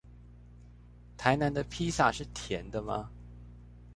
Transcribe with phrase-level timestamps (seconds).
[1.15, 3.11] 台南的披薩是甜的嗎？